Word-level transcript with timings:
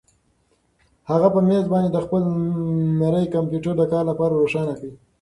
هغه 1.09 1.27
په 1.35 1.39
مېز 1.47 1.65
باندې 1.73 2.03
خپل 2.05 2.21
نری 2.99 3.25
کمپیوټر 3.35 3.73
د 3.77 3.83
کار 3.91 4.03
لپاره 4.11 4.33
روښانه 4.41 4.73
کړ. 4.79 4.89